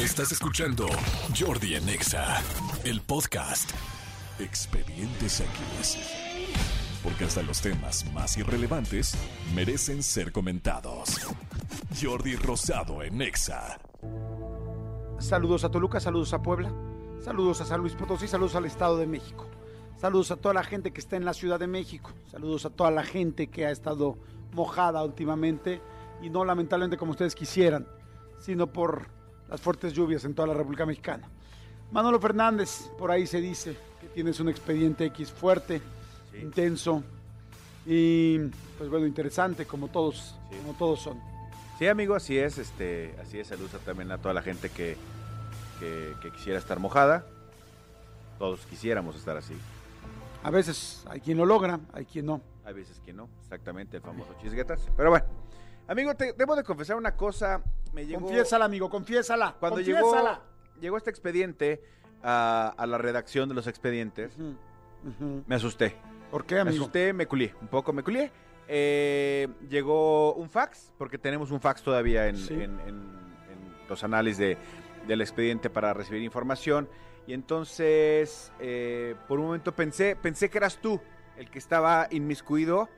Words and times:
Estás 0.00 0.32
escuchando 0.32 0.86
Jordi 1.38 1.74
en 1.74 1.86
Exa, 1.90 2.42
el 2.84 3.02
podcast. 3.02 3.70
Expedientes 4.38 5.40
X. 5.40 5.98
Porque 7.02 7.24
hasta 7.24 7.42
los 7.42 7.60
temas 7.60 8.10
más 8.14 8.38
irrelevantes 8.38 9.14
merecen 9.54 10.02
ser 10.02 10.32
comentados. 10.32 11.20
Jordi 12.00 12.34
Rosado 12.36 13.02
en 13.02 13.20
Exa. 13.20 13.78
Saludos 15.18 15.64
a 15.64 15.70
Toluca, 15.70 16.00
saludos 16.00 16.32
a 16.32 16.40
Puebla, 16.40 16.72
saludos 17.22 17.60
a 17.60 17.66
San 17.66 17.82
Luis 17.82 17.92
Potosí, 17.92 18.26
saludos 18.26 18.54
al 18.54 18.64
Estado 18.64 18.96
de 18.96 19.06
México. 19.06 19.50
Saludos 19.98 20.30
a 20.30 20.36
toda 20.36 20.54
la 20.54 20.64
gente 20.64 20.94
que 20.94 21.00
está 21.00 21.16
en 21.16 21.26
la 21.26 21.34
Ciudad 21.34 21.60
de 21.60 21.66
México. 21.66 22.12
Saludos 22.30 22.64
a 22.64 22.70
toda 22.70 22.90
la 22.90 23.04
gente 23.04 23.48
que 23.48 23.66
ha 23.66 23.70
estado 23.70 24.16
mojada 24.54 25.04
últimamente 25.04 25.82
y 26.22 26.30
no 26.30 26.46
lamentablemente 26.46 26.96
como 26.96 27.10
ustedes 27.10 27.34
quisieran, 27.34 27.86
sino 28.38 28.72
por 28.72 29.19
las 29.50 29.60
fuertes 29.60 29.92
lluvias 29.92 30.24
en 30.24 30.34
toda 30.34 30.48
la 30.48 30.54
República 30.54 30.86
Mexicana. 30.86 31.28
Manolo 31.92 32.20
Fernández, 32.20 32.88
por 32.98 33.10
ahí 33.10 33.26
se 33.26 33.40
dice 33.40 33.76
que 34.00 34.06
tienes 34.08 34.38
un 34.40 34.48
expediente 34.48 35.04
X 35.06 35.30
fuerte, 35.32 35.82
intenso 36.40 37.02
y 37.84 38.38
pues 38.78 38.88
bueno, 38.88 39.06
interesante 39.06 39.66
como 39.66 39.88
todos, 39.88 40.36
Sí. 40.50 40.56
como 40.58 40.74
todos 40.74 41.00
son. 41.02 41.20
Sí, 41.78 41.88
amigo, 41.88 42.14
así 42.14 42.36
es. 42.38 42.58
Este, 42.58 43.14
así 43.22 43.38
es. 43.40 43.46
Saludos 43.48 43.70
también 43.84 44.10
a 44.12 44.18
toda 44.18 44.34
la 44.34 44.42
gente 44.42 44.68
que, 44.68 44.96
que, 45.78 46.14
que 46.22 46.30
quisiera 46.30 46.58
estar 46.58 46.78
mojada. 46.78 47.24
Todos 48.38 48.66
quisiéramos 48.66 49.16
estar 49.16 49.36
así. 49.36 49.54
A 50.42 50.50
veces 50.50 51.04
hay 51.08 51.20
quien 51.20 51.38
lo 51.38 51.46
logra, 51.46 51.80
hay 51.92 52.04
quien 52.04 52.26
no. 52.26 52.40
Hay 52.64 52.74
veces 52.74 53.00
que 53.04 53.12
no. 53.12 53.28
Exactamente, 53.42 53.96
el 53.96 54.02
famoso 54.02 54.34
chisguetas. 54.42 54.80
Pero 54.96 55.10
bueno, 55.10 55.24
amigo, 55.88 56.14
te 56.14 56.34
debo 56.34 56.54
de 56.54 56.62
confesar 56.64 56.96
una 56.96 57.16
cosa. 57.16 57.62
Me 57.92 58.06
llegó, 58.06 58.20
Confiésala, 58.20 58.64
amigo, 58.64 58.88
confiésala. 58.88 59.56
cuando 59.58 59.80
llegó, 59.80 60.00
confiésala. 60.00 60.40
llegó 60.80 60.96
este 60.96 61.10
expediente 61.10 61.82
a, 62.22 62.74
a 62.76 62.86
la 62.86 62.98
redacción 62.98 63.48
de 63.48 63.54
los 63.54 63.66
expedientes, 63.66 64.36
me 65.46 65.54
asusté. 65.54 65.96
¿Por 66.30 66.44
qué, 66.44 66.56
Me 66.56 66.60
amigo? 66.62 66.82
asusté, 66.84 67.12
me 67.12 67.26
culié. 67.26 67.54
Un 67.60 67.68
poco 67.68 67.92
me 67.92 68.02
culié. 68.04 68.30
Eh, 68.68 69.48
llegó 69.68 70.34
un 70.34 70.48
fax, 70.48 70.92
porque 70.96 71.18
tenemos 71.18 71.50
un 71.50 71.60
fax 71.60 71.82
todavía 71.82 72.28
en, 72.28 72.36
Sí. 72.36 72.54
en- 72.54 72.78
en- 72.80 72.88
en 72.88 73.74
los 73.88 74.04
anales 74.04 74.38
de, 74.38 74.56
del 75.08 75.20
expediente 75.22 75.70
para 75.70 75.92
recibir 75.92 76.22
información. 76.22 76.88
Y 77.26 77.32
entonces, 77.32 78.52
eh, 78.60 79.16
por 79.26 79.40
un 79.40 79.46
momento 79.46 79.74
pensé, 79.74 80.14
pensé 80.14 80.48
que 80.50 80.58
eras 80.58 80.78
tú 80.80 81.00
el 81.36 81.50
que 81.50 81.58
estaba 81.58 82.06
inmiscuido 82.12 82.88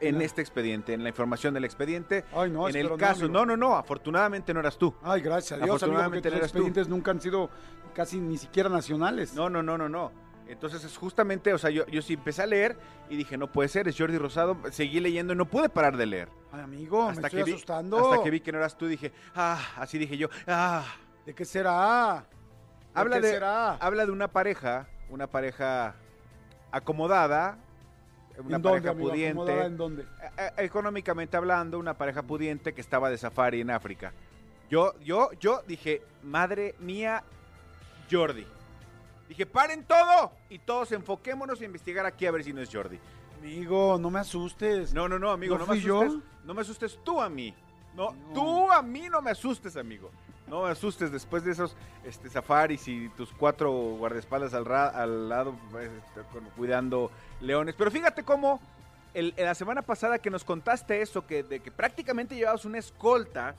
en 0.00 0.16
No. 0.16 0.20
este 0.22 0.40
expediente, 0.40 0.92
en 0.94 1.02
la 1.02 1.08
información 1.10 1.52
del 1.54 1.64
expediente. 1.64 2.24
Ay, 2.34 2.50
no, 2.50 2.68
en 2.68 2.76
el 2.76 2.88
no, 2.88 2.96
caso, 2.96 3.28
no, 3.28 3.44
no, 3.46 3.56
no, 3.56 3.76
afortunadamente 3.76 4.52
no 4.54 4.60
eras 4.60 4.78
tú. 4.78 4.94
Ay, 5.02 5.20
gracias 5.20 5.52
a 5.52 5.56
Dios, 5.64 5.66
amigo, 5.68 5.76
Afortunadamente 5.76 6.28
tus 6.30 6.38
eres 6.38 6.52
tú. 6.52 6.58
expedientes 6.58 6.88
nunca 6.88 7.10
han 7.10 7.20
sido 7.20 7.50
casi 7.94 8.18
ni 8.18 8.38
siquiera 8.38 8.68
nacionales. 8.68 9.34
No, 9.34 9.50
no, 9.50 9.62
no, 9.62 9.76
no, 9.76 9.88
no. 9.88 10.12
Entonces 10.48 10.82
es 10.82 10.96
justamente, 10.96 11.54
o 11.54 11.58
sea, 11.58 11.70
yo, 11.70 11.86
yo 11.86 12.02
sí 12.02 12.14
empecé 12.14 12.42
a 12.42 12.46
leer 12.46 12.76
y 13.08 13.16
dije, 13.16 13.36
no 13.38 13.52
puede 13.52 13.68
ser, 13.68 13.86
es 13.86 13.96
Jordi 13.96 14.18
Rosado. 14.18 14.56
Seguí 14.72 14.98
leyendo 14.98 15.32
y 15.32 15.36
no 15.36 15.44
pude 15.44 15.68
parar 15.68 15.96
de 15.96 16.06
leer. 16.06 16.28
Ay, 16.50 16.62
amigo, 16.62 17.06
me 17.12 17.20
estoy 17.22 17.44
vi, 17.44 17.52
asustando. 17.52 18.10
hasta 18.10 18.24
que 18.24 18.30
vi 18.30 18.40
que 18.40 18.50
no 18.50 18.58
eras 18.58 18.76
tú, 18.76 18.86
dije, 18.86 19.12
ah, 19.36 19.60
así 19.76 19.96
dije 19.98 20.16
yo, 20.16 20.28
ah. 20.48 20.84
¿De 21.24 21.34
qué 21.34 21.44
será? 21.44 22.24
¿De 22.94 23.00
Habla 23.00 23.16
qué 23.20 23.26
de, 23.26 23.32
será? 23.34 23.74
habla 23.74 24.06
de 24.06 24.10
una 24.10 24.26
pareja, 24.28 24.88
una 25.10 25.28
pareja 25.28 25.94
acomodada, 26.72 27.58
una 28.38 28.56
¿En 28.56 28.62
dónde, 28.62 28.80
pareja 28.80 28.94
pudiente. 28.94 29.28
¿Acomodada 29.30 29.66
en 29.66 29.76
dónde? 29.76 30.02
Eh, 30.02 30.06
eh, 30.38 30.50
económicamente 30.58 31.36
hablando, 31.36 31.78
una 31.78 31.94
pareja 31.94 32.22
pudiente 32.22 32.72
que 32.72 32.80
estaba 32.80 33.10
de 33.10 33.18
safari 33.18 33.60
en 33.60 33.70
África. 33.70 34.12
Yo, 34.70 34.94
yo, 35.00 35.30
yo 35.40 35.62
dije, 35.66 36.02
madre 36.22 36.74
mía, 36.78 37.22
Jordi. 38.10 38.46
Dije, 39.28 39.46
paren 39.46 39.84
todo 39.84 40.32
y 40.48 40.58
todos 40.58 40.92
enfoquémonos 40.92 41.60
a 41.60 41.64
investigar 41.64 42.06
aquí 42.06 42.26
a 42.26 42.30
ver 42.30 42.42
si 42.44 42.52
no 42.52 42.60
es 42.60 42.70
Jordi. 42.72 42.98
Amigo, 43.40 43.98
no 44.00 44.10
me 44.10 44.20
asustes. 44.20 44.92
No, 44.92 45.08
no, 45.08 45.18
no, 45.18 45.30
amigo, 45.30 45.56
¿No 45.58 45.66
no, 45.66 45.72
me 45.72 45.80
yo? 45.80 46.02
asustes. 46.02 46.22
No 46.44 46.54
me 46.54 46.60
asustes 46.62 46.98
tú 47.04 47.20
a 47.20 47.28
mí. 47.28 47.54
No, 47.94 48.12
No. 48.12 48.32
tú 48.34 48.70
a 48.70 48.82
mí 48.82 49.08
no 49.08 49.20
me 49.22 49.30
asustes, 49.30 49.76
amigo. 49.76 50.10
No 50.50 50.64
me 50.64 50.70
asustes 50.70 51.10
después 51.12 51.44
de 51.44 51.52
esos 51.52 51.74
este, 52.04 52.28
safaris 52.28 52.86
y 52.88 53.08
tus 53.10 53.32
cuatro 53.32 53.70
guardaespaldas 53.72 54.52
al, 54.52 54.64
ra- 54.66 54.88
al 54.88 55.28
lado 55.28 55.54
este, 55.80 56.20
con- 56.32 56.44
cuidando 56.56 57.10
leones. 57.40 57.74
Pero 57.78 57.90
fíjate 57.90 58.22
cómo 58.24 58.60
el- 59.14 59.32
la 59.38 59.54
semana 59.54 59.80
pasada 59.82 60.18
que 60.18 60.28
nos 60.28 60.44
contaste 60.44 61.00
eso, 61.02 61.26
que, 61.26 61.42
de 61.44 61.60
que 61.60 61.70
prácticamente 61.70 62.34
llevabas 62.34 62.64
una 62.64 62.78
escolta, 62.78 63.54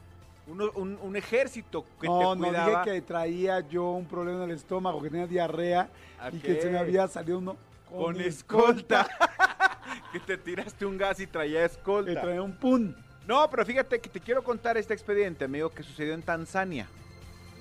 un, 0.47 0.99
un 1.01 1.15
ejército 1.15 1.85
que 2.01 2.07
no, 2.07 2.33
te 2.33 2.39
no 2.41 2.47
cuidaba. 2.47 2.83
dije 2.83 2.95
que 2.95 3.01
traía 3.01 3.59
yo 3.61 3.91
un 3.91 4.05
problema 4.05 4.43
en 4.43 4.49
el 4.49 4.57
estómago, 4.57 5.01
que 5.01 5.09
tenía 5.09 5.27
diarrea 5.27 5.89
y 6.31 6.39
que 6.39 6.61
se 6.61 6.69
me 6.69 6.77
había 6.77 7.07
salido 7.07 7.37
uno 7.37 7.55
Con 7.89 8.19
escolta. 8.19 9.07
que 10.11 10.19
te 10.19 10.37
tiraste 10.37 10.85
un 10.85 10.97
gas 10.97 11.19
y 11.21 11.27
traía 11.27 11.63
escolta. 11.65 12.13
Que 12.13 12.19
traía 12.19 12.41
un 12.41 12.53
pun. 12.53 12.95
No, 13.31 13.49
pero 13.49 13.65
fíjate 13.65 13.99
que 14.01 14.09
te 14.09 14.19
quiero 14.19 14.43
contar 14.43 14.75
este 14.75 14.93
expediente, 14.93 15.45
amigo, 15.45 15.69
que 15.69 15.83
sucedió 15.83 16.13
en 16.13 16.21
Tanzania. 16.21 16.85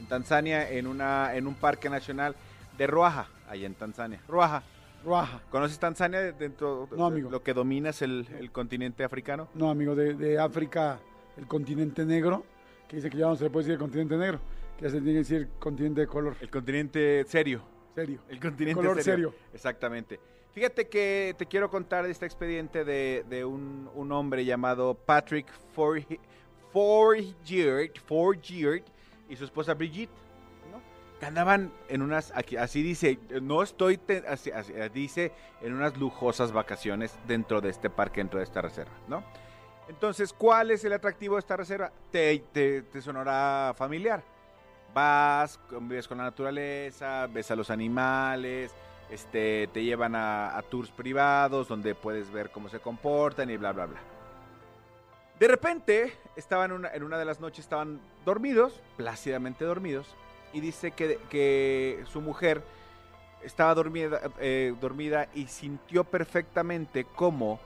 En 0.01 0.07
Tanzania, 0.07 0.69
en, 0.69 0.89
una, 0.89 1.37
en 1.37 1.47
un 1.47 1.55
parque 1.55 1.89
nacional 1.89 2.35
de 2.77 2.89
Ruaja, 2.89 3.29
allá 3.49 3.67
en 3.69 3.75
Tanzania. 3.75 4.21
Ruaja. 4.27 4.65
Ruaja. 5.05 5.41
¿Conoces 5.49 5.79
Tanzania 5.79 6.33
dentro 6.33 6.89
No, 6.91 6.97
de 7.09 7.13
amigo. 7.15 7.31
lo 7.31 7.45
que 7.45 7.55
domina 7.55 7.91
es 7.91 8.03
el, 8.03 8.27
el 8.41 8.51
continente 8.51 9.05
africano? 9.05 9.47
No, 9.55 9.71
amigo, 9.71 9.95
de, 9.95 10.15
de 10.15 10.41
África, 10.41 10.99
el 11.37 11.47
continente 11.47 12.05
negro, 12.05 12.45
que 12.89 12.97
dice 12.97 13.09
que 13.09 13.19
ya 13.19 13.27
no 13.29 13.37
se 13.37 13.45
le 13.45 13.51
puede 13.51 13.67
decir 13.67 13.75
el 13.75 13.79
continente 13.79 14.17
negro, 14.17 14.41
que 14.77 14.87
ya 14.87 14.91
se 14.91 14.97
tiene 14.97 15.13
que 15.13 15.19
decir 15.19 15.49
continente 15.61 16.01
de 16.01 16.07
color 16.09 16.35
El 16.41 16.51
continente 16.51 17.23
serio. 17.29 17.63
serio. 17.95 18.19
El 18.29 18.41
continente 18.41 18.75
Color 18.75 19.01
serio. 19.05 19.33
Exactamente. 19.55 20.19
Fíjate 20.53 20.89
que 20.89 21.35
te 21.39 21.47
quiero 21.47 21.71
contar 21.71 22.05
de 22.05 22.11
este 22.11 22.27
expediente 22.27 22.85
de, 22.85 23.25
de 23.29 23.45
un, 23.45 23.89
un 23.95 24.11
hombre 24.13 24.45
llamado 24.45 24.95
Patrick 24.95 25.47
Forgiert, 25.75 26.21
Forgiert 26.73 27.97
y 29.29 29.37
su 29.37 29.45
esposa 29.45 29.75
Brigitte, 29.75 30.11
¿no? 30.73 30.81
Que 31.21 31.27
andaban 31.27 31.73
en 31.89 32.03
unas, 32.03 32.33
aquí- 32.35 32.57
así 32.57 32.83
dice, 32.83 33.19
no 33.43 33.63
estoy, 33.63 33.97
te- 33.97 34.25
así- 34.27 34.51
así- 34.51 34.73
dice, 34.93 35.33
en 35.63 35.73
unas 35.75 35.97
lujosas 35.97 36.51
vacaciones 36.53 37.17
dentro 37.29 37.61
de 37.61 37.71
este 37.71 37.89
parque, 37.89 38.21
dentro 38.21 38.39
de 38.41 38.45
esta 38.45 38.61
reserva, 38.61 38.93
¿no? 39.07 39.23
Entonces, 39.89 40.33
¿cuál 40.33 40.73
es 40.73 40.85
el 40.85 40.93
atractivo 40.93 41.37
de 41.37 41.41
esta 41.41 41.57
reserva? 41.57 41.93
Te, 42.11 42.37
te, 42.53 42.83
te 42.83 43.01
sonará 43.03 43.73
familiar. 43.77 44.23
Vas, 44.95 45.59
convives 45.69 46.09
con 46.09 46.19
la 46.19 46.25
naturaleza, 46.25 47.29
ves 47.29 47.51
a 47.53 47.57
los 47.57 47.71
animales, 47.71 48.73
este, 49.11 49.69
te 49.73 49.83
llevan 49.83 50.15
a, 50.15 50.57
a 50.57 50.63
tours 50.63 50.91
privados 50.91 51.69
donde 51.69 51.95
puedes 51.95 52.31
ver 52.31 52.51
cómo 52.51 52.69
se 52.69 52.79
comportan 52.81 53.51
y 53.51 53.57
bla, 53.57 53.73
bla, 53.73 53.87
bla. 53.87 54.01
De 55.39 55.49
repente, 55.49 56.13
estaban 56.37 56.71
una- 56.73 56.89
en 56.95 57.03
una 57.03 57.19
de 57.19 57.25
las 57.25 57.41
noches, 57.41 57.61
estaban 57.61 58.01
dormidos, 58.25 58.81
plácidamente 58.97 59.65
dormidos, 59.65 60.07
y 60.53 60.61
dice 60.61 60.91
que, 60.91 61.19
que 61.31 62.05
su 62.13 62.21
mujer 62.21 62.63
estaba 63.43 63.75
dormida, 63.75 64.21
eh, 64.39 64.75
dormida 64.81 65.29
y 65.35 65.47
sintió 65.47 66.05
perfectamente 66.05 67.05
cómo 67.17 67.59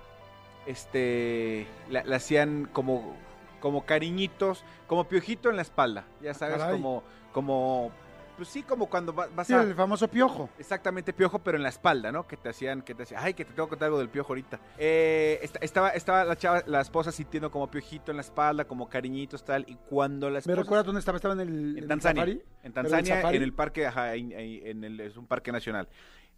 este, 0.66 1.66
la- 1.91 2.05
hacían 2.15 2.69
como, 2.72 3.16
como 3.61 3.84
cariñitos, 3.84 4.65
como 4.87 5.05
piojito 5.05 5.50
en 5.50 5.56
la 5.56 5.62
espalda, 5.62 6.05
ya 6.22 6.32
sabes, 6.34 6.59
caray. 6.59 6.72
como, 6.75 7.03
como, 7.32 7.91
pues 8.37 8.49
sí, 8.49 8.62
como 8.62 8.89
cuando 8.89 9.15
va- 9.15 9.28
vas 9.34 9.47
Sí, 9.47 9.53
a... 9.53 9.62
el 9.62 9.75
famoso 9.75 10.09
piojo. 10.09 10.49
Exactamente, 10.59 11.12
piojo, 11.12 11.39
pero 11.39 11.56
en 11.56 11.62
la 11.62 11.69
espalda, 11.69 12.11
¿no? 12.12 12.27
Que 12.27 12.37
te 12.37 12.49
hacían, 12.49 12.83
que 12.83 12.95
te 12.95 13.05
hacían, 13.05 13.21
ay, 13.25 13.34
que 13.34 13.45
te 13.45 13.53
tengo 13.53 13.67
que 13.67 13.71
contar 13.71 13.87
algo 13.87 13.99
del 13.99 14.09
piojo 14.09 14.33
ahorita. 14.33 14.61
Eh, 14.78 15.39
esta- 15.43 15.59
estaba, 15.61 15.91
estaba 15.91 16.25
la 16.25 16.37
chava, 16.37 16.62
la 16.67 16.81
esposa 16.81 17.12
sintiendo 17.12 17.50
como 17.50 17.71
piojito 17.71 18.11
en 18.11 18.17
la 18.17 18.23
espalda, 18.23 18.65
como 18.67 18.89
cariñitos, 18.89 19.44
tal, 19.44 19.65
y 19.69 19.77
cuando 19.89 20.28
la 20.28 20.34
¿Me 20.34 20.39
esposa... 20.41 20.61
recuerdas 20.61 20.87
dónde 20.87 20.99
estaba? 21.00 21.17
¿Estaba 21.17 21.34
en 21.34 21.41
el, 21.41 21.49
En 21.77 21.83
el 21.84 21.89
Tanzania. 21.89 22.23
En 22.25 22.28
¿Pero 22.39 22.43
el 22.65 22.73
Tanzania, 22.73 23.17
safari? 23.17 23.37
en 23.37 23.43
el 23.43 23.53
parque, 23.53 23.87
ajá, 23.87 24.14
en 24.14 24.85
el, 24.85 25.00
es 25.00 25.17
un 25.17 25.26
parque 25.26 25.53
nacional. 25.53 25.88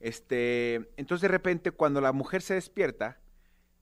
Este, 0.01 0.91
entonces 0.97 1.23
de 1.23 1.29
repente, 1.29 1.71
cuando 1.71 2.01
la 2.01 2.13
mujer 2.13 2.43
se 2.43 2.55
despierta, 2.55 3.19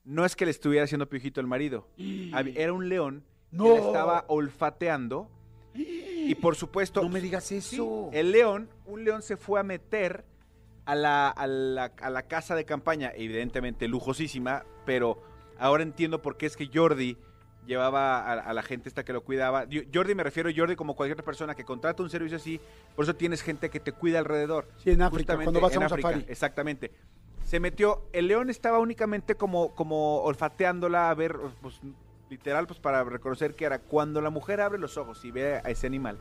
no 0.05 0.25
es 0.25 0.37
que 0.37 0.45
le 0.45 0.51
estuviera 0.51 0.85
haciendo 0.85 1.09
piojito 1.09 1.41
el 1.41 1.47
marido, 1.47 1.89
era 1.99 2.73
un 2.73 2.89
león 2.89 3.25
No. 3.51 3.65
que 3.65 3.71
la 3.71 3.87
estaba 3.87 4.25
olfateando, 4.29 5.31
y 5.75 6.35
por 6.37 6.57
supuesto, 6.57 7.03
No 7.03 7.09
me 7.09 7.21
digas 7.21 7.45
Sí, 7.45 7.57
eso. 7.57 8.11
el 8.13 8.33
león, 8.33 8.69
un 8.87 9.05
león 9.05 9.23
se 9.23 9.37
fue 9.37 9.61
a 9.61 9.63
meter 9.63 10.25
a 10.87 10.95
la, 10.95 11.29
a 11.29 11.47
la, 11.47 11.93
a 12.01 12.11
la 12.11 12.23
casa 12.23 12.55
de 12.55 12.65
campaña, 12.65 13.13
evidentemente 13.15 13.89
lujosísima, 13.89 14.65
pero 14.87 15.23
ahora 15.59 15.83
entiendo 15.83 16.21
por 16.23 16.37
qué 16.37 16.47
es 16.47 16.57
que 16.57 16.69
Jordi 16.73 17.17
llevaba 17.67 18.21
a, 18.21 18.33
a 18.35 18.53
la 18.53 18.63
gente 18.63 18.89
esta 18.91 19.05
que 19.05 19.13
lo 19.15 19.25
cuidaba. 19.25 19.67
Jordi 19.93 20.15
me 20.15 20.23
refiero 20.23 20.51
a 20.51 20.53
Jordi 20.55 20.77
como 20.77 20.95
cualquier 20.95 21.25
persona 21.25 21.55
que 21.55 21.65
contrata 21.65 22.03
un 22.03 22.11
servicio 22.11 22.37
así, 22.37 22.61
por 22.95 23.05
eso 23.05 23.15
tienes 23.17 23.43
gente 23.43 23.71
que 23.71 23.81
te 23.81 23.93
cuida 23.93 24.19
alrededor. 24.19 24.69
Sí, 24.77 24.91
en 24.91 25.01
África, 25.03 25.37
cuando 25.37 25.61
vas 25.61 25.75
a 25.75 25.79
un 25.79 25.85
África, 25.85 26.09
safari. 26.11 26.27
Exactamente. 26.29 26.91
Se 27.45 27.61
metió, 27.61 28.09
el 28.13 28.27
león 28.29 28.51
estaba 28.51 28.79
únicamente 28.79 29.35
como, 29.35 29.75
como 29.75 30.19
olfateándola 30.23 31.11
a 31.11 31.15
ver, 31.15 31.37
pues 31.63 31.81
literal, 32.35 32.67
pues 32.67 32.79
para 32.79 33.03
reconocer 33.05 33.55
que 33.55 33.65
era 33.65 33.79
cuando 33.79 34.21
la 34.21 34.31
mujer 34.31 34.61
abre 34.61 34.79
los 34.79 34.97
ojos 34.97 35.25
y 35.25 35.31
ve 35.31 35.57
a 35.57 35.71
ese 35.71 35.87
animal. 35.87 36.19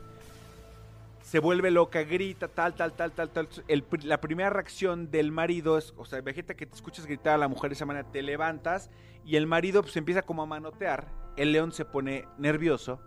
se 1.22 1.38
vuelve 1.38 1.70
loca, 1.70 2.02
grita, 2.02 2.48
tal, 2.48 2.74
tal, 2.74 2.92
tal, 2.92 3.12
tal, 3.12 3.30
tal. 3.30 3.48
El 3.66 3.84
la 4.02 4.20
primera 4.20 4.50
reacción 4.50 5.10
del 5.10 5.32
marido 5.32 5.78
es, 5.78 5.94
o 5.96 6.04
sea, 6.04 6.18
imagínate 6.18 6.54
que 6.54 6.66
te 6.66 6.74
escuchas 6.74 7.06
gritar 7.06 7.34
a 7.34 7.38
la 7.38 7.48
mujer 7.48 7.70
de 7.70 7.74
esa 7.74 7.86
manera, 7.86 8.06
te 8.10 8.22
levantas 8.22 8.90
y 9.24 9.36
el 9.36 9.46
marido 9.46 9.82
pues 9.82 9.96
empieza 9.96 10.22
como 10.22 10.42
a 10.42 10.46
manotear. 10.46 11.08
El 11.36 11.52
león 11.52 11.72
se 11.72 11.84
pone 11.84 12.28
nervioso 12.38 13.00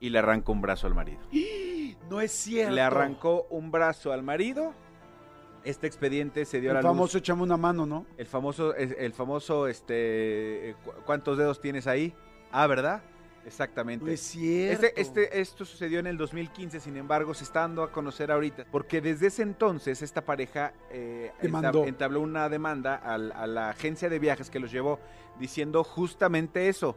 y 0.00 0.10
le 0.10 0.18
arranca 0.20 0.52
un 0.52 0.60
brazo 0.60 0.86
al 0.86 0.94
marido. 0.94 1.20
No 2.10 2.20
es 2.20 2.32
cierto. 2.32 2.74
Le 2.74 2.82
arrancó 2.82 3.46
un 3.48 3.70
brazo 3.70 4.12
al 4.12 4.22
marido. 4.22 4.74
Este 5.64 5.86
expediente 5.86 6.44
se 6.44 6.60
dio 6.60 6.70
a 6.70 6.72
El 6.72 6.76
la 6.76 6.82
famoso 6.82 7.18
luz. 7.18 7.22
echame 7.22 7.42
una 7.42 7.56
mano, 7.56 7.86
¿no? 7.86 8.06
El 8.16 8.26
famoso, 8.26 8.74
el 8.74 9.12
famoso, 9.12 9.68
este, 9.68 10.74
cu- 10.84 10.92
¿cuántos 11.06 11.38
dedos 11.38 11.60
tienes 11.60 11.86
ahí? 11.86 12.12
Ah, 12.50 12.66
¿verdad? 12.66 13.02
Exactamente. 13.46 14.04
No 14.04 14.10
es 14.12 14.20
cierto. 14.20 14.86
Este, 14.86 15.00
este, 15.00 15.40
esto 15.40 15.64
sucedió 15.64 15.98
en 15.98 16.06
el 16.06 16.16
2015, 16.16 16.78
sin 16.80 16.96
embargo, 16.96 17.34
se 17.34 17.44
está 17.44 17.60
dando 17.60 17.82
a 17.82 17.90
conocer 17.90 18.30
ahorita, 18.30 18.66
porque 18.70 19.00
desde 19.00 19.28
ese 19.28 19.42
entonces 19.42 20.00
esta 20.02 20.24
pareja 20.24 20.72
eh, 20.90 21.32
entabló 21.42 22.20
una 22.20 22.48
demanda 22.48 22.94
al- 22.94 23.32
a 23.32 23.46
la 23.46 23.70
agencia 23.70 24.08
de 24.08 24.18
viajes 24.20 24.48
que 24.50 24.60
los 24.60 24.70
llevó 24.70 25.00
diciendo 25.40 25.82
justamente 25.84 26.68
eso. 26.68 26.96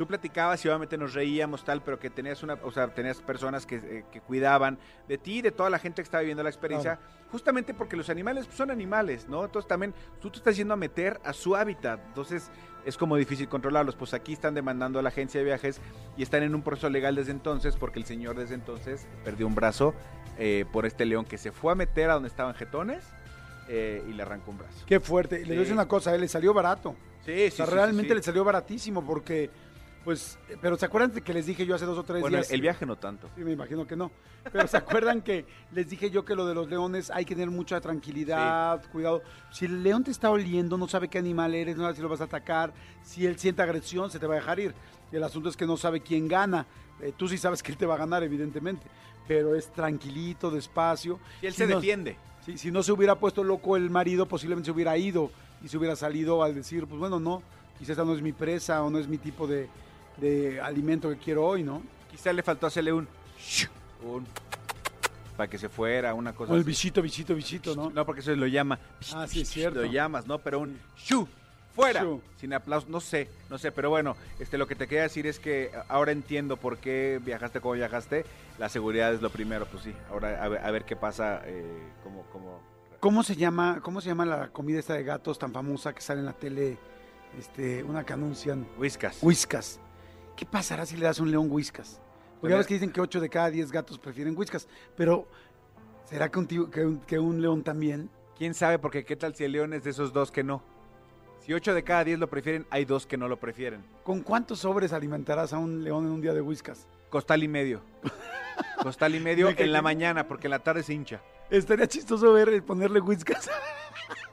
Tú 0.00 0.06
platicabas 0.06 0.64
y 0.64 0.68
obviamente 0.68 0.96
nos 0.96 1.12
reíamos 1.12 1.62
tal, 1.62 1.82
pero 1.82 1.98
que 1.98 2.08
tenías 2.08 2.42
una, 2.42 2.54
o 2.64 2.70
sea, 2.70 2.88
tenías 2.88 3.20
personas 3.20 3.66
que, 3.66 3.74
eh, 3.76 4.04
que 4.10 4.22
cuidaban 4.22 4.78
de 5.06 5.18
ti 5.18 5.40
y 5.40 5.42
de 5.42 5.50
toda 5.52 5.68
la 5.68 5.78
gente 5.78 5.96
que 6.00 6.04
estaba 6.04 6.22
viviendo 6.22 6.42
la 6.42 6.48
experiencia, 6.48 6.98
justamente 7.30 7.74
porque 7.74 7.98
los 7.98 8.08
animales 8.08 8.46
pues, 8.46 8.56
son 8.56 8.70
animales, 8.70 9.28
¿no? 9.28 9.44
Entonces 9.44 9.68
también 9.68 9.92
tú 10.22 10.30
te 10.30 10.38
estás 10.38 10.56
yendo 10.56 10.72
a 10.72 10.78
meter 10.78 11.20
a 11.22 11.34
su 11.34 11.54
hábitat, 11.54 12.00
entonces 12.06 12.50
es 12.86 12.96
como 12.96 13.14
difícil 13.16 13.46
controlarlos. 13.50 13.94
Pues 13.94 14.14
aquí 14.14 14.32
están 14.32 14.54
demandando 14.54 14.98
a 14.98 15.02
la 15.02 15.10
agencia 15.10 15.38
de 15.38 15.44
viajes 15.44 15.82
y 16.16 16.22
están 16.22 16.44
en 16.44 16.54
un 16.54 16.62
proceso 16.62 16.88
legal 16.88 17.14
desde 17.14 17.32
entonces 17.32 17.76
porque 17.76 17.98
el 17.98 18.06
señor 18.06 18.36
desde 18.38 18.54
entonces 18.54 19.06
perdió 19.22 19.46
un 19.46 19.54
brazo 19.54 19.92
eh, 20.38 20.64
por 20.72 20.86
este 20.86 21.04
león 21.04 21.26
que 21.26 21.36
se 21.36 21.52
fue 21.52 21.72
a 21.72 21.74
meter 21.74 22.08
a 22.08 22.14
donde 22.14 22.30
estaban 22.30 22.54
jetones 22.54 23.04
eh, 23.68 24.02
y 24.08 24.14
le 24.14 24.22
arrancó 24.22 24.50
un 24.50 24.56
brazo. 24.56 24.82
Qué 24.86 24.98
fuerte. 24.98 25.36
Y 25.36 25.38
le 25.40 25.44
Sí. 25.44 25.48
voy 25.50 25.56
a 25.58 25.60
decir 25.60 25.74
una 25.74 25.86
cosa, 25.88 26.14
él 26.14 26.22
le 26.22 26.28
salió 26.28 26.54
barato. 26.54 26.96
Sí, 27.26 27.32
O 27.32 27.50
sí, 27.50 27.50
sea, 27.50 27.66
sí, 27.66 27.72
realmente 27.74 28.08
sí, 28.08 28.14
le 28.14 28.22
sí. 28.22 28.24
salió 28.24 28.44
baratísimo 28.44 29.04
porque, 29.04 29.50
pues, 30.04 30.38
eh, 30.48 30.56
pero 30.60 30.76
¿se 30.76 30.86
acuerdan 30.86 31.12
de 31.12 31.20
que 31.20 31.34
les 31.34 31.46
dije 31.46 31.66
yo 31.66 31.74
hace 31.74 31.84
dos 31.84 31.98
o 31.98 32.02
tres 32.02 32.20
Bueno, 32.20 32.38
días? 32.38 32.50
el 32.50 32.60
viaje 32.60 32.86
no 32.86 32.96
tanto. 32.96 33.28
Sí, 33.36 33.42
me 33.42 33.52
imagino 33.52 33.86
que 33.86 33.96
no. 33.96 34.10
Pero 34.50 34.66
¿se 34.66 34.76
acuerdan 34.76 35.20
que 35.20 35.44
les 35.72 35.88
dije 35.90 36.10
yo 36.10 36.24
que 36.24 36.34
lo 36.34 36.46
de 36.46 36.54
los 36.54 36.68
leones 36.68 37.10
hay 37.10 37.24
que 37.26 37.34
tener 37.34 37.50
mucha 37.50 37.80
tranquilidad, 37.80 38.82
cuidado? 38.90 39.22
Si 39.50 39.66
el 39.66 39.82
león 39.82 40.02
te 40.04 40.10
está 40.10 40.30
oliendo, 40.30 40.78
no 40.78 40.88
sabe 40.88 41.08
qué 41.08 41.18
animal 41.18 41.54
eres, 41.54 41.76
no 41.76 41.82
sabe 41.82 41.96
si 41.96 42.02
lo 42.02 42.08
vas 42.08 42.20
a 42.20 42.24
atacar, 42.24 42.72
si 43.02 43.26
él 43.26 43.38
siente 43.38 43.62
agresión, 43.62 44.10
se 44.10 44.18
te 44.18 44.26
va 44.26 44.34
a 44.34 44.38
dejar 44.38 44.58
ir. 44.60 44.74
Y 45.12 45.16
el 45.16 45.24
asunto 45.24 45.48
es 45.48 45.56
que 45.56 45.66
no 45.66 45.76
sabe 45.76 46.00
quién 46.00 46.28
gana. 46.28 46.66
Eh, 47.00 47.12
tú 47.16 47.28
sí 47.28 47.36
sabes 47.36 47.62
que 47.62 47.72
él 47.72 47.78
te 47.78 47.86
va 47.86 47.94
a 47.94 47.98
ganar, 47.98 48.22
evidentemente. 48.22 48.86
Pero 49.28 49.54
es 49.54 49.70
tranquilito, 49.72 50.50
despacio. 50.50 51.18
Y 51.42 51.46
él 51.46 51.52
Si 51.52 51.58
se 51.58 51.66
no- 51.66 51.76
defiende. 51.76 52.16
Sí, 52.44 52.56
si 52.56 52.70
no 52.70 52.82
se 52.82 52.90
hubiera 52.92 53.16
puesto 53.16 53.44
loco 53.44 53.76
el 53.76 53.90
marido, 53.90 54.24
posiblemente 54.26 54.66
se 54.68 54.72
hubiera 54.72 54.96
ido 54.96 55.30
y 55.62 55.68
se 55.68 55.76
hubiera 55.76 55.94
salido 55.94 56.42
al 56.42 56.54
decir, 56.54 56.86
pues 56.86 56.98
bueno, 56.98 57.20
no, 57.20 57.42
quizás 57.78 57.90
esta 57.90 58.04
no 58.04 58.14
es 58.14 58.22
mi 58.22 58.32
presa 58.32 58.82
o 58.82 58.88
no 58.88 58.98
es 58.98 59.06
mi 59.08 59.18
tipo 59.18 59.46
de, 59.46 59.68
de 60.16 60.60
alimento 60.60 61.08
que 61.10 61.16
quiero 61.16 61.46
hoy, 61.46 61.62
¿no? 61.62 61.82
Quizá 62.10 62.32
le 62.32 62.42
faltó 62.42 62.66
hacerle 62.66 62.92
un... 62.92 63.08
un 64.02 64.26
para 65.36 65.48
que 65.48 65.56
se 65.56 65.70
fuera, 65.70 66.12
una 66.12 66.34
cosa 66.34 66.52
O 66.52 66.54
el 66.56 66.60
así. 66.60 66.68
bichito, 66.68 67.00
bichito, 67.00 67.34
bichito, 67.34 67.74
¿no? 67.74 67.88
No, 67.88 68.04
porque 68.04 68.20
eso 68.20 68.34
lo 68.36 68.46
llama. 68.46 68.78
Ah, 69.14 69.26
sí, 69.26 69.40
es 69.40 69.48
cierto. 69.48 69.80
Lo 69.80 69.86
llamas, 69.86 70.26
¿no? 70.26 70.38
Pero 70.38 70.58
un 70.58 70.78
shu, 70.98 71.26
fuera. 71.74 72.02
Shu. 72.02 72.20
Sin 72.36 72.52
aplauso, 72.52 72.88
no 72.90 73.00
sé, 73.00 73.30
no 73.48 73.56
sé, 73.56 73.72
pero 73.72 73.88
bueno, 73.88 74.16
este 74.38 74.58
lo 74.58 74.66
que 74.66 74.74
te 74.74 74.86
quería 74.86 75.04
decir 75.04 75.26
es 75.26 75.38
que 75.38 75.70
ahora 75.88 76.12
entiendo 76.12 76.58
por 76.58 76.76
qué 76.76 77.20
viajaste 77.24 77.62
como 77.62 77.72
viajaste. 77.72 78.26
La 78.58 78.68
seguridad 78.68 79.14
es 79.14 79.22
lo 79.22 79.30
primero, 79.30 79.64
pues 79.64 79.84
sí. 79.84 79.94
Ahora 80.10 80.44
a 80.44 80.48
ver, 80.48 80.62
a 80.62 80.70
ver 80.70 80.84
qué 80.84 80.94
pasa, 80.96 81.40
eh, 81.46 81.64
como, 82.04 82.24
como. 82.24 82.60
¿Cómo 83.00 83.22
se 83.22 83.34
llama, 83.34 83.80
cómo 83.82 84.02
se 84.02 84.08
llama 84.08 84.26
la 84.26 84.48
comida 84.48 84.78
esta 84.78 84.92
de 84.92 85.04
gatos 85.04 85.38
tan 85.38 85.54
famosa 85.54 85.94
que 85.94 86.02
sale 86.02 86.20
en 86.20 86.26
la 86.26 86.34
tele, 86.34 86.76
este, 87.38 87.82
una 87.82 88.04
que 88.04 88.12
anuncian? 88.12 88.66
Whiskas. 88.76 89.20
Whiskas. 89.22 89.80
¿Qué 90.40 90.46
pasará 90.46 90.86
si 90.86 90.96
le 90.96 91.04
das 91.04 91.20
a 91.20 91.22
un 91.22 91.30
león 91.30 91.48
whiskas? 91.50 92.00
Porque 92.40 92.56
ves 92.56 92.66
que 92.66 92.72
dicen 92.72 92.90
que 92.90 93.02
8 93.02 93.20
de 93.20 93.28
cada 93.28 93.50
10 93.50 93.70
gatos 93.70 93.98
prefieren 93.98 94.34
whiskas, 94.38 94.66
pero 94.96 95.28
¿será 96.06 96.30
que 96.30 96.38
un, 96.38 96.46
tío- 96.46 96.70
que 96.70 96.86
un- 96.86 96.98
que 97.00 97.18
un 97.18 97.42
león 97.42 97.62
también? 97.62 98.08
¿Quién 98.38 98.54
sabe? 98.54 98.78
Porque 98.78 99.04
qué 99.04 99.16
tal 99.16 99.34
si 99.34 99.44
el 99.44 99.52
león 99.52 99.74
es 99.74 99.84
de 99.84 99.90
esos 99.90 100.14
dos 100.14 100.30
que 100.30 100.42
no. 100.42 100.62
Si 101.40 101.52
8 101.52 101.74
de 101.74 101.84
cada 101.84 102.04
10 102.04 102.18
lo 102.18 102.30
prefieren, 102.30 102.66
hay 102.70 102.86
dos 102.86 103.06
que 103.06 103.18
no 103.18 103.28
lo 103.28 103.38
prefieren. 103.38 103.84
¿Con 104.02 104.22
cuántos 104.22 104.60
sobres 104.60 104.94
alimentarás 104.94 105.52
a 105.52 105.58
un 105.58 105.84
león 105.84 106.06
en 106.06 106.12
un 106.12 106.22
día 106.22 106.32
de 106.32 106.40
whiskas? 106.40 106.86
Costal 107.10 107.42
y 107.42 107.48
medio. 107.48 107.82
Costal 108.82 109.14
y 109.14 109.20
medio 109.20 109.50
en 109.54 109.72
la 109.72 109.82
mañana, 109.82 110.26
porque 110.26 110.46
en 110.46 110.52
la 110.52 110.60
tarde 110.60 110.82
se 110.82 110.94
hincha. 110.94 111.20
Estaría 111.50 111.86
chistoso 111.86 112.32
ver 112.32 112.48
el 112.48 112.62
ponerle 112.62 113.00
whiskas. 113.00 113.50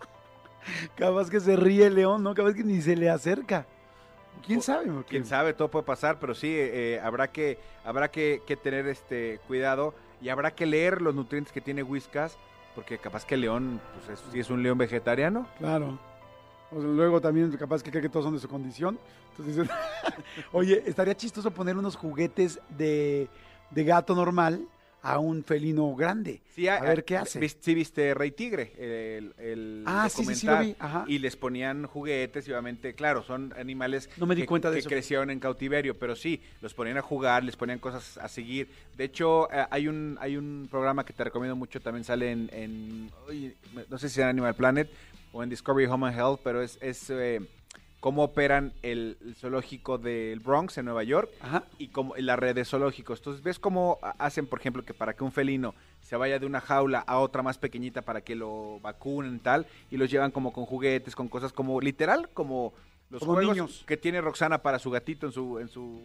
Capaz 0.96 1.30
que 1.30 1.42
se 1.42 1.58
ríe 1.58 1.88
el 1.88 1.96
león, 1.96 2.24
¿no? 2.24 2.34
Capaz 2.34 2.54
que 2.54 2.64
ni 2.64 2.82
se 2.82 2.96
le 2.96 3.10
acerca. 3.10 3.68
¿Quién 4.46 4.62
sabe? 4.62 4.86
Porque- 4.92 5.10
Quién 5.10 5.26
sabe, 5.26 5.54
todo 5.54 5.70
puede 5.70 5.86
pasar, 5.86 6.20
pero 6.20 6.34
sí, 6.36 6.54
eh, 6.56 7.00
habrá 7.04 7.32
que, 7.32 7.60
habrá 7.84 8.10
que, 8.10 8.42
que 8.46 8.56
tener 8.56 8.88
este 8.88 9.40
cuidado 9.48 9.94
y 10.22 10.30
habrá 10.30 10.52
que 10.52 10.66
leer 10.66 11.02
los 11.02 11.14
nutrientes 11.16 11.52
que 11.54 11.62
tiene 11.62 11.84
Whiskas, 11.84 12.38
porque 12.76 12.98
capaz 12.98 13.26
que 13.26 13.36
el 13.36 13.42
león, 13.42 13.80
pues 14.06 14.20
es, 14.20 14.26
si 14.32 14.40
es 14.40 14.50
un 14.50 14.62
león 14.64 14.78
vegetariano. 14.78 15.48
Claro. 15.58 15.98
O 16.72 16.80
sea, 16.82 16.90
luego 16.90 17.22
también 17.22 17.52
capaz 17.58 17.82
que 17.82 17.90
cree 17.92 18.02
que 18.02 18.10
todos 18.10 18.26
son 18.26 18.34
de 18.34 18.40
su 18.40 18.48
condición. 18.50 19.00
Entonces 19.38 19.68
oye, 20.52 20.84
estaría 20.86 21.16
chistoso 21.16 21.52
poner 21.52 21.78
unos 21.78 21.96
juguetes 21.96 22.60
de, 22.70 23.28
de 23.72 23.84
gato 23.84 24.16
normal 24.16 24.66
a 25.04 25.20
un 25.20 25.44
felino 25.44 25.96
grande. 25.96 26.42
Sí, 26.56 26.68
A 26.68 26.80
ver 26.82 27.06
qué 27.06 27.18
hace. 27.18 27.48
Sí, 27.50 27.74
viste 27.76 28.14
Rey 28.14 28.32
Tigre, 28.32 28.74
el, 28.78 29.34
el 29.38 29.84
Ah, 29.86 30.10
sí, 30.10 30.24
sí, 30.26 30.36
sí, 30.36 30.46
lo 30.48 30.52
documental, 30.54 30.66
vi. 30.66 30.76
Ajá. 30.80 31.06
Y 31.08 31.20
les 31.20 31.36
ponían 31.36 31.86
juguetes 31.86 32.48
y 32.48 32.52
obviamente, 32.52 32.94
claro, 32.94 33.24
son 33.24 33.54
animales 33.58 34.10
No 34.18 34.26
me 34.26 34.36
di 34.36 34.42
que, 34.42 34.48
cuenta 34.48 34.70
de 34.70 34.76
que 34.78 34.80
eso. 34.80 34.90
crecieron 34.90 35.30
en 35.30 35.40
cautiverio, 35.40 35.98
pero 35.98 36.16
sí, 36.16 36.42
los 36.62 36.74
ponían 36.74 36.98
a 36.98 37.02
jugar, 37.02 37.44
les 37.44 37.56
ponían 37.56 37.80
cosas 37.80 38.18
a 38.18 38.28
seguir. 38.28 38.68
De 38.98 39.04
hecho, 39.06 39.50
eh, 39.52 39.66
hay 39.70 39.88
un 39.88 40.18
hay 40.20 40.36
un 40.36 40.68
programa 40.70 41.06
que 41.06 41.14
te 41.14 41.24
recomiendo 41.24 41.56
mucho, 41.56 41.80
también 41.80 42.04
sale 42.04 42.32
en, 42.32 42.50
en- 42.52 43.12
no 43.90 43.98
sé 43.98 44.10
si 44.10 44.20
en 44.20 44.28
Animal 44.28 44.56
Planet 44.56 44.90
o 45.32 45.44
en 45.44 45.50
Discovery 45.50 45.86
Home 45.88 46.08
and 46.08 46.18
Health, 46.18 46.40
pero 46.44 46.62
es, 46.62 46.78
es 46.82 47.10
eh, 47.12 47.40
cómo 48.08 48.24
operan 48.24 48.72
el, 48.84 49.18
el 49.22 49.36
zoológico 49.36 49.98
del 49.98 50.40
Bronx 50.40 50.78
en 50.78 50.86
Nueva 50.86 51.04
York 51.04 51.30
Ajá. 51.42 51.66
y 51.78 51.90
como 51.90 52.16
y 52.16 52.22
la 52.22 52.38
red 52.38 52.56
de 52.56 52.64
zoológicos. 52.64 53.20
Entonces, 53.20 53.44
¿ves 53.44 53.60
cómo 53.60 54.00
ha- 54.02 54.12
hacen, 54.18 54.48
por 54.48 54.60
ejemplo, 54.62 54.86
que 54.86 54.94
para 54.94 55.14
que 55.14 55.26
un 55.26 55.34
felino 55.34 55.76
se 56.00 56.16
vaya 56.16 56.40
de 56.40 56.46
una 56.46 56.62
jaula 56.62 57.00
a 57.00 57.20
otra 57.20 57.44
más 57.44 57.58
pequeñita 57.58 58.04
para 58.04 58.22
que 58.22 58.34
lo 58.34 58.80
vacunen 58.80 59.42
tal 59.42 59.66
y 59.92 59.98
los 59.98 60.10
llevan 60.10 60.32
como 60.32 60.54
con 60.54 60.66
juguetes, 60.66 61.18
con 61.18 61.28
cosas 61.28 61.52
como 61.52 61.82
literal 61.82 62.30
como 62.34 62.72
los 63.10 63.20
Como 63.20 63.34
juegos 63.34 63.56
niños. 63.58 63.84
que 63.86 63.98
tiene 63.98 64.22
Roxana 64.22 64.62
para 64.62 64.80
su 64.80 64.90
gatito 64.90 65.26
en 65.26 65.34
su 65.34 65.60
en 65.60 65.68
su 65.68 66.00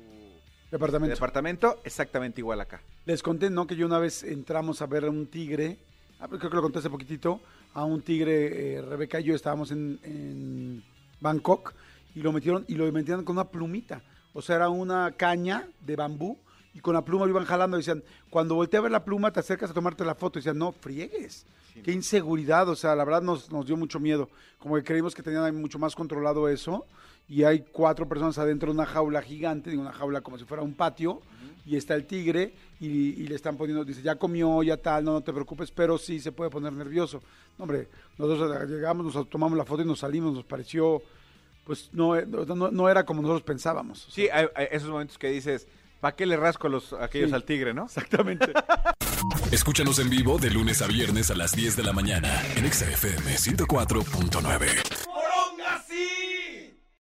Departamento. 0.73 1.15
departamento, 1.15 1.81
exactamente 1.85 2.41
igual 2.41 2.61
acá. 2.63 2.81
Les 3.07 3.23
conté, 3.23 3.49
¿no? 3.49 3.69
Que 3.69 3.77
yo 3.77 3.87
una 3.87 4.01
vez 4.01 4.25
entramos 4.25 4.83
a 4.83 4.87
ver 4.87 5.05
a 5.05 5.11
un 5.11 5.27
tigre, 5.29 5.79
ah, 6.19 6.27
creo 6.27 6.51
que 6.51 6.57
lo 6.57 6.63
conté 6.63 6.81
hace 6.81 6.91
poquitito, 6.91 7.41
a 7.75 7.85
un 7.85 8.03
tigre, 8.03 8.75
eh, 8.79 8.83
Rebeca 8.83 9.21
y 9.21 9.25
yo 9.25 9.35
estábamos 9.37 9.71
en, 9.71 10.01
en 10.03 10.83
Bangkok 11.23 11.73
y 12.15 12.21
lo 12.21 12.33
metieron 12.33 12.65
y 12.69 12.75
lo 12.75 12.91
metieron 12.93 13.25
con 13.25 13.37
una 13.37 13.49
plumita. 13.49 14.03
O 14.35 14.43
sea, 14.43 14.57
era 14.57 14.69
una 14.69 15.13
caña 15.13 15.69
de 15.81 15.97
bambú 15.97 16.37
y 16.75 16.81
con 16.81 16.95
la 16.95 17.05
pluma 17.05 17.27
lo 17.27 17.31
iban 17.31 17.45
jalando. 17.45 17.77
Decían, 17.77 18.03
cuando 18.31 18.55
voltea 18.55 18.81
a 18.81 18.83
ver 18.83 18.93
la 18.93 19.05
pluma, 19.05 19.33
te 19.33 19.41
acercas 19.41 19.71
a 19.71 19.75
tomarte 19.75 20.05
la 20.05 20.15
foto. 20.15 20.39
Decían, 20.39 20.59
no, 20.59 20.73
friegues. 20.73 21.45
Qué 21.83 21.93
inseguridad. 21.93 22.69
O 22.69 22.77
sea, 22.77 22.95
la 22.95 23.05
verdad 23.05 23.23
nos, 23.23 23.51
nos 23.51 23.67
dio 23.67 23.77
mucho 23.77 24.01
miedo. 24.01 24.29
Como 24.59 24.77
que 24.77 24.85
creímos 24.85 25.15
que 25.15 25.23
tenían 25.23 25.55
mucho 25.57 25.79
más 25.79 25.95
controlado 25.95 26.49
eso. 26.49 26.87
Y 27.29 27.45
hay 27.45 27.65
cuatro 27.73 28.09
personas 28.09 28.39
adentro 28.39 28.69
de 28.69 28.75
una 28.75 28.87
jaula 28.87 29.23
gigante, 29.23 29.71
digo, 29.71 29.83
una 29.83 29.93
jaula 29.93 30.21
como 30.21 30.39
si 30.39 30.45
fuera 30.45 30.63
un 30.63 30.75
patio. 30.75 31.21
Y 31.65 31.77
está 31.77 31.95
el 31.95 32.07
tigre 32.07 32.55
y, 32.81 32.87
y 33.23 33.27
le 33.29 33.37
están 33.37 33.57
poniendo, 33.57 33.85
dice, 33.85 34.03
ya 34.03 34.17
comió, 34.17 34.63
ya 34.65 34.77
tal, 34.77 35.05
no, 35.05 35.13
no 35.13 35.21
te 35.21 35.33
preocupes, 35.33 35.71
pero 35.71 35.97
sí 35.97 36.19
se 36.19 36.33
puede 36.33 36.51
poner 36.51 36.73
nervioso. 36.73 37.23
No, 37.57 37.65
hombre, 37.65 37.87
nosotros 38.19 38.69
llegamos, 38.69 39.15
nos 39.15 39.31
tomamos 39.31 39.57
la 39.57 39.65
foto 39.65 39.83
y 39.83 39.85
nos 39.85 40.01
salimos, 40.01 40.35
nos 40.35 40.45
pareció, 40.45 41.01
pues 41.65 41.91
no, 41.93 42.21
no, 42.21 42.73
no 42.73 42.89
era 42.89 43.05
como 43.07 43.23
nosotros 43.23 43.45
pensábamos. 43.45 44.09
O 44.09 44.11
sea, 44.11 44.25
Sí, 44.25 44.31
hay, 44.33 44.47
hay 44.57 44.67
esos 44.73 44.91
momentos 44.91 45.17
que 45.19 45.29
dices, 45.29 45.69
¿para 46.03 46.17
qué 46.17 46.27
le 46.27 46.37
rasco 46.37 46.69
los 46.69 46.93
aquellos 46.95 47.31
Sí. 47.31 47.35
al 47.37 47.45
tigre, 47.45 47.73
no? 47.73 47.85
Exactamente. 47.85 48.53
Escúchanos 49.53 50.01
en 50.01 50.11
vivo 50.11 50.37
de 50.37 50.51
lunes 50.51 50.83
a 50.83 50.89
viernes 50.89 51.31
a 51.31 51.35
las 51.37 51.53
10 51.53 51.77
de 51.77 51.85
la 51.85 51.93
mañana 51.93 52.43
en 52.57 52.65
Exa 52.65 52.87
FM 52.91 53.37
104.9. 53.37 54.67